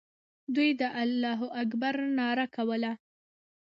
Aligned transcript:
دوی 0.55 0.69
د 0.79 0.83
الله 1.03 1.39
اکبر 1.61 1.95
ناره 2.17 2.45
کوله. 2.55 2.91